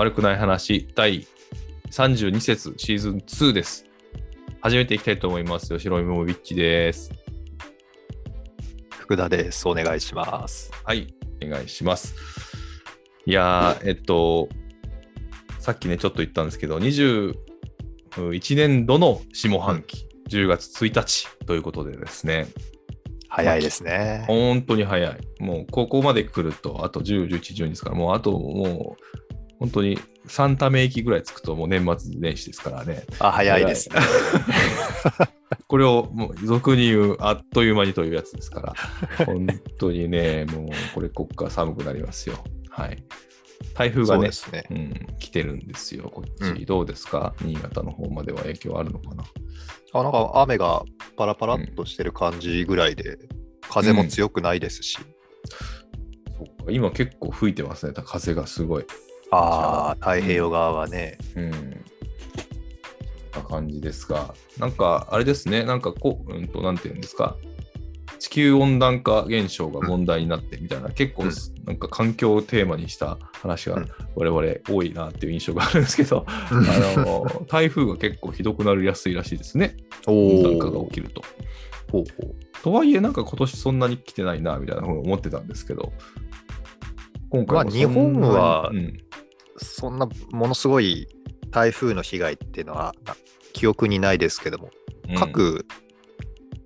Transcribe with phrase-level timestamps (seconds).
[0.00, 1.26] 悪くない話第
[1.90, 3.84] 32節シーズン2です。
[4.62, 5.76] 始めていきたいと思います。
[5.76, 7.12] 吉野もビッチです。
[8.98, 9.68] 福田です。
[9.68, 10.72] お願いします。
[10.84, 11.12] はい、
[11.44, 12.14] お願いします。
[13.26, 14.48] いやー、えっと、
[15.58, 22.46] さっきね、ちょっと言ったんですけど、21年度の下半期、10月1日ということでですね、
[23.28, 24.24] 早いですね。
[24.26, 25.18] 本当に早い。
[25.40, 29.29] もうここまで来ると、あと10、11、12ですから、もうあともう、
[29.60, 33.04] 本当に3ため息ぐらいつくと、もう年末年始ですからね。
[33.18, 33.96] あ、早いですね。
[35.68, 38.74] これをもう俗に言う、あっという間にというやつですか
[39.18, 39.46] ら、本
[39.78, 42.42] 当にね、 もうこれ、こっから寒くなりますよ。
[42.70, 43.04] はい。
[43.74, 44.64] 台風がねね。
[44.70, 46.50] うん、来てるんですよ、こっち。
[46.50, 47.34] うんどうですか？
[47.42, 49.24] 新潟の方までは影響あるのかな？
[49.92, 50.82] あなんか雨が
[51.16, 53.18] パラパラっとしてる感じぐらいで、
[53.68, 54.96] 風も強くないですし。
[56.38, 58.84] そっか今結構吹いてますね、風がすごい。
[59.30, 61.18] ああ、太平洋側はね。
[61.36, 61.50] うん。
[63.34, 67.36] な感じですが、なんか、あれですね、なんかこう、うんと、なんていうんですか、
[68.18, 71.30] 地球温暖化現象が問題になってみたいな、結構、うん。
[71.64, 73.88] なんか環境をテーマにした話がうん。
[74.16, 76.50] 我々多いなっていう印象があるんですけど、あ
[76.96, 81.22] の台風が結構ひどくなりやすいらしいですね、温暖化が起きると。
[81.92, 82.34] ほうほう。
[82.62, 85.92] とはいえ、なんか今年そんなに来てないなみたいなふうに思ってたんですけど、
[87.30, 88.98] 今回もそんなにまあ日本はうん
[89.64, 91.06] そんなものすごい
[91.50, 93.16] 台風の被害っていうのはな
[93.52, 94.70] 記憶にないですけども、
[95.08, 95.66] うん各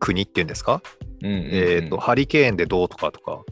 [0.01, 0.83] 国っていうんですか、
[1.23, 3.43] うんうんうんえっ、と、ハリケーンでどうとかとか、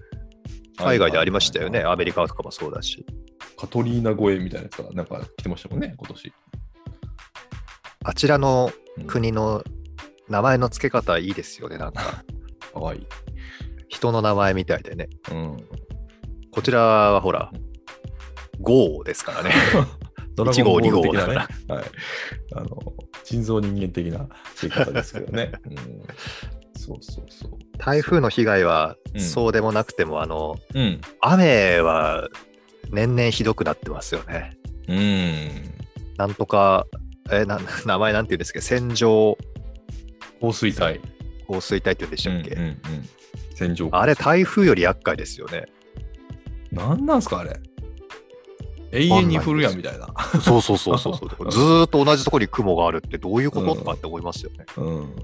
[0.77, 1.71] 海外でありましたよね。
[1.71, 3.07] はいはいはいアメリカとかもそうだし。
[3.57, 6.33] カトリーナ越えみたいなやつがなんか来てましたもんね、今年。
[8.05, 9.65] あちらのうん国の
[10.29, 11.79] 名前の付け方いいですよね。
[11.79, 12.23] なんか、
[12.75, 13.07] かわいい。
[13.89, 15.09] 人の名前みたいでね。
[15.31, 15.57] うん。
[16.51, 19.51] こちらはほら、ゴーですからね。
[20.35, 21.47] ドラゴンボール的な1ね。
[21.69, 21.85] 号はい。
[22.55, 22.69] あの、
[23.25, 24.27] 人造人間的な
[24.63, 25.53] 言い方ですけどね。
[25.67, 25.77] うん、
[26.81, 27.51] そうそうそう。
[27.79, 31.01] 台風の被害はうんそうでもなくても、あの、うん。
[31.21, 32.29] 雨は
[32.91, 34.57] 年々ひどくなってますよね。
[34.89, 35.51] うん。
[36.17, 36.87] なんとか、
[37.31, 38.61] え、な 名前なんて言うんですけ？
[38.61, 39.37] ど、線状
[40.41, 41.01] 降水帯。
[41.47, 42.77] 降水帯って言うんでしたっけ、うんうんうん。
[43.55, 45.67] 線状あれ、台風より厄介ですよね。
[46.71, 47.61] なんなんすか、あれ？
[48.93, 50.09] 永遠に降るやんみたいな。
[50.41, 51.29] そうそうそうそうそう。
[51.51, 54.67] ずーっと同じところに雲があるってどういうこと、うんとかって思いますよね。
[54.77, 55.15] うん。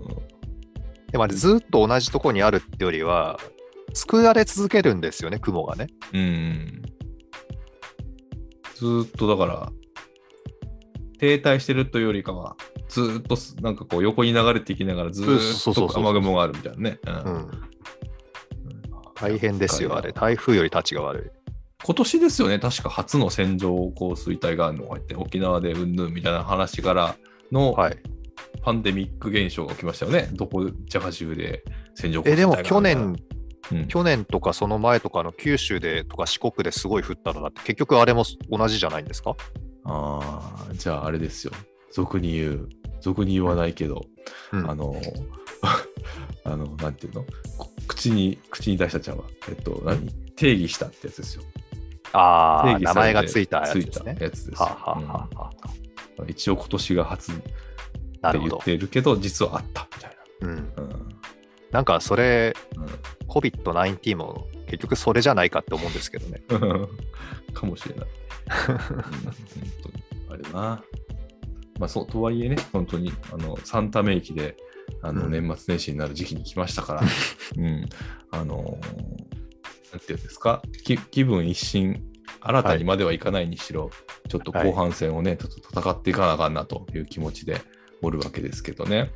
[1.12, 3.38] でもあれずーっと同じところにあるってよりは、
[3.92, 5.88] 作られ続けるんですよね、雲がね。
[6.12, 6.82] うん。
[8.74, 9.72] ずーっとだから、
[11.18, 12.56] 停滞してるというよりかは、
[12.88, 16.98] ずーっとすなんかこう横に流れていきながらずっとそうそうそう雨雲があるみたいなね。
[19.14, 20.12] 大変ですよ、あれ。
[20.12, 21.37] 台風より立ちが悪い。
[21.84, 27.16] 今年ですよね、確か初の線状降水帯があるのがあって、沖縄でうんぬんみたいな話から
[27.52, 27.98] のはい。
[28.62, 30.28] パンデミック現象が起きましたよね。
[30.32, 31.62] どこじゃか中で
[31.94, 32.98] 線状降え、で水帯がも去年、
[33.70, 39.36] うん去年とかその前とかの九州でとか四国ですごい降ったのだって結局あれも同じじゃないんですか？
[39.84, 41.52] ああ、じゃああれですよ。
[41.92, 42.68] 俗に言う、
[43.00, 44.06] 俗に言わないけど、
[44.52, 44.96] うんあの、
[46.44, 47.24] あの、なんていうの？
[47.58, 49.24] こ口に、口に出したちゃうわ。
[49.48, 50.08] えっと、何？
[50.34, 51.42] 定義したってやつですよ。
[52.12, 54.16] ああ、名前がついたやつですね。
[54.20, 54.66] やつですよ。
[54.66, 55.70] はあはあはあはあ
[56.22, 57.42] うん一応今年が初って
[58.22, 58.64] 言っ。
[58.64, 60.82] てるけど、実はあったみたいうん、な。
[60.82, 61.08] うん
[61.70, 62.86] なんかそれ、うん
[63.28, 66.40] COVID-19 も結局それじゃないかって思うんですけどね。
[67.52, 68.06] かもしれない。
[68.68, 69.34] うん本
[69.82, 70.04] 当に。
[70.30, 70.84] あれな。
[71.78, 74.56] まあそう、とはいえね、本当に、あの、サンタめ息で、
[75.02, 77.02] あの、うん年末年始になる時期に来ましたから、
[77.56, 77.88] うん。
[78.30, 79.38] あのー
[79.92, 82.02] なんていうんですか、き気分一新、
[82.40, 83.90] 新たにまではいかないにしろ、
[84.28, 87.60] ちょっと後半戦をね、ちょっと戦っていかなあかんなという気持ちで
[88.02, 89.10] おるわけですけどね。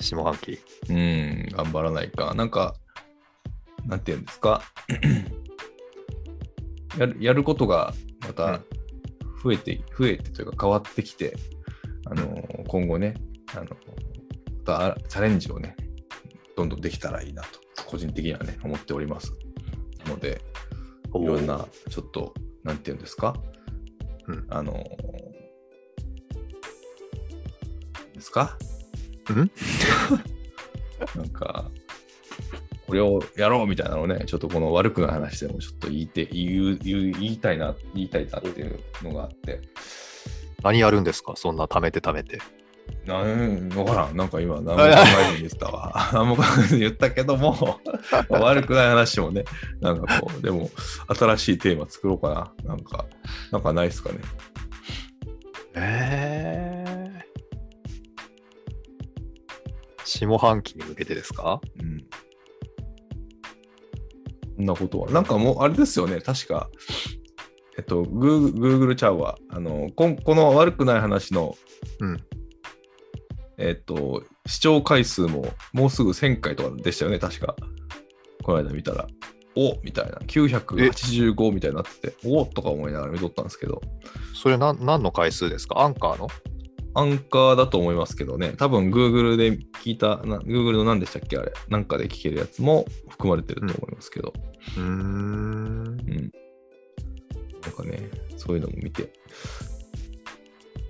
[0.00, 0.58] 下半期。
[0.90, 2.34] うん、頑張らないか。
[2.34, 2.74] なんか、
[3.86, 4.62] なんていうんですか？
[6.98, 8.60] やるやることがまた
[9.42, 11.36] 増えて、増えてというか変わってきて、
[12.06, 13.14] あの今後ね、
[13.54, 13.68] あのま
[14.94, 15.76] たチャレンジをね、
[16.56, 17.48] どんどんできたらいいなと、
[17.86, 19.32] 個人的にはね、思っております。
[20.06, 20.40] ので、
[21.14, 23.34] いろんな、ちょっと、なんていうんですか、
[24.26, 24.46] うん。
[24.50, 24.72] あの、
[28.14, 28.56] ですか？
[29.32, 29.36] ん？
[31.16, 31.70] なんか、
[32.86, 39.60] これをやろうみたいなのをね、ちょっとこの悪くない話でもちょっと言いて言う言う言いたいな、言いたいなっていうのがあって、
[40.62, 41.34] 何やるんですか？
[41.36, 42.38] そんな貯めて貯めて。
[43.06, 44.16] なんわからん。
[44.16, 45.92] なんか今、何も考えずに言ったわ。
[46.14, 47.80] 何も考えずに言ったけども、
[48.30, 49.44] 悪くない話もね、
[49.80, 50.70] なんかこう、でも、
[51.08, 52.68] 新しいテーマ作ろうかな。
[52.70, 53.04] なんか、
[53.52, 54.18] なんかないっすかね。
[55.74, 57.24] えー。
[60.06, 61.60] 下半期に向けてですか？
[61.78, 62.04] うん。
[64.56, 65.10] そんなことは。
[65.10, 66.70] なんかもう、あれですよね、確か、
[67.76, 69.36] えっと、グーグ Google ちゃうわ。
[69.50, 71.54] あの、こんこの悪くない話の、
[72.00, 72.16] うん。
[73.58, 77.56] えっと、視聴回数ももうすぐ1000回とかでしたよね、確か。
[78.42, 79.06] この間見たら。
[79.56, 80.18] おみたいな。
[80.26, 83.80] 985みたいになってて、おとか思いながら見とったんですけど、
[84.34, 85.80] それな何の回数ですか？
[85.80, 86.28] アンカーの？
[86.96, 89.52] アンカーだと思いますけどね、多分 Google で
[89.82, 91.38] 聞いた、な Google の何でしたっけ？
[91.38, 94.32] あれ、なんかで聞けるやつも含まれてると思いますけど、
[94.76, 94.86] うーん。
[94.86, 94.90] う
[95.92, 96.32] ん。
[97.62, 99.12] なんかね、そういうのも見て、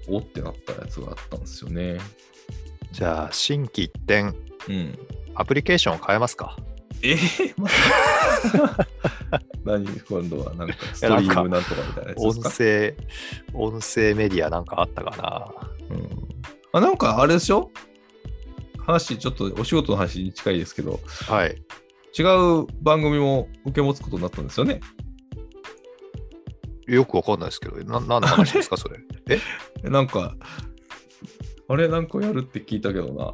[0.09, 1.99] おってなったやつがあったんですよね。
[2.95, 4.35] じゃあ、新規一点、
[4.69, 4.99] うん。
[5.35, 6.57] アプリケーションを変えますか？
[7.03, 8.89] えー、また
[9.65, 12.95] 何今度はなんかストリームなんとかみたいなやつで音声、
[13.53, 15.11] 音声メディアなんかあったか
[15.91, 15.97] な？
[15.97, 16.09] うん、
[16.73, 17.71] あなんかあれでしょ？
[18.87, 21.57] 話、ちょっとお仕事の話に近いですけど、はい。
[22.17, 24.81] 違う番組も受け持つことになったんですよね？
[26.87, 28.99] よくわかんないですけど、な何の話ですか、それ？
[29.31, 29.41] え
[29.83, 29.89] え？
[29.91, 30.37] なんか、
[31.69, 33.33] あれなんかやるって聞いたけどな。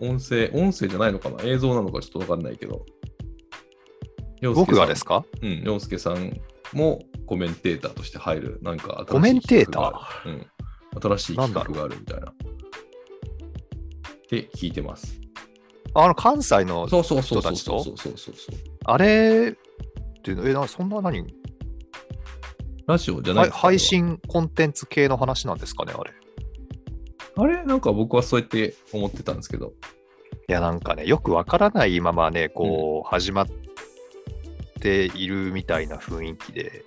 [0.00, 1.42] 音声、音声じゃないのかな？
[1.42, 2.86] 映像なのかちょっとわかんないけど。
[4.54, 5.22] 僕がですか？
[5.22, 6.40] かうん、洋介さん
[6.72, 10.28] もコメンテーターとして入る、なんか新しいコメンテーター？
[10.28, 10.46] うん。
[11.00, 12.30] 新しい企画があるみたいな。
[12.30, 12.34] っ
[14.28, 15.20] て聞いてます。
[15.94, 17.84] あの、関西のそうそうそうそう人たちと？
[17.84, 18.56] そうそうそうそう。
[18.84, 21.26] あれっていうの、え、なそんな何？
[22.86, 26.12] ラジオじゃない配信コンテンツ系の話なんですかね、あれ。
[27.40, 29.72] あれなんか僕はそうやって思ってたんですけど。
[30.48, 33.46] いや、なんかね、よくわからないままね、こう、始まっ
[34.80, 36.84] ているみたいな雰囲気で、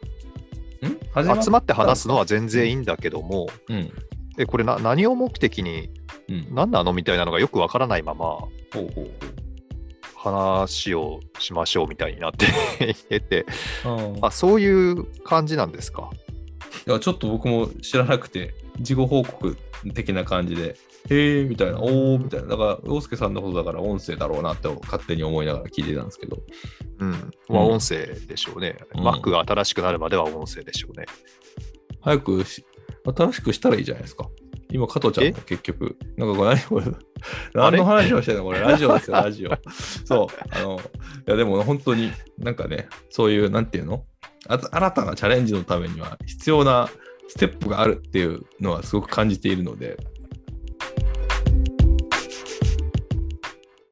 [0.83, 0.97] ん？
[1.13, 3.89] 始集まって話すのは全然いいんだけども、うん。
[4.37, 5.89] え、これな何を目的に、
[6.27, 6.47] うん。
[6.53, 8.39] 何なのみたいなのがよくわからないまま。
[10.15, 12.45] 話をしましょうみたいになって
[13.15, 13.45] いて、
[13.83, 16.09] ああ、そういう感じなんですか？
[16.87, 19.57] いや、ちょっと僕も知らなくて、事後報告
[19.93, 20.77] 的な感じで、
[21.09, 22.47] へえみたいな、おーみたいな。
[22.49, 26.37] だから、洋介さんのことだから音声だろうなって勝手に思いながら聞いてたんですけど。
[26.99, 27.11] うん。
[27.49, 28.77] まあ、うん音声でしょうね。
[28.95, 31.05] うん Mac が新しくなるまでは音声でしょうね。
[32.01, 32.65] 早くし
[33.15, 34.29] 新しくしたらいいじゃないですか。
[34.71, 36.85] 今、加藤ちゃんも結局、なんかこれ何これ、
[37.53, 38.43] 何の話をしてんの？
[38.43, 39.51] これ、ラジオですよ、ラジオ。
[40.05, 40.55] そう。
[40.55, 44.05] あの、いや、でも本当になんかね、そういう、なんていうの？
[44.47, 46.89] あ新たなチャレンジのためには必要な
[47.31, 49.95] ステップがあるっていうのはすごく感じているので、